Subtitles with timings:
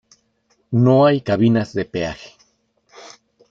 [0.71, 2.35] No hay cabinas de peaje.